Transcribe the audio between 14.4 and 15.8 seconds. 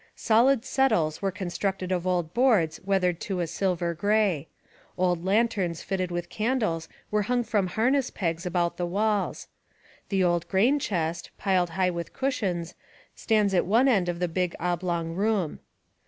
oblong room.